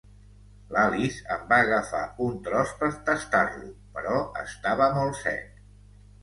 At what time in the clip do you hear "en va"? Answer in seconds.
1.35-1.59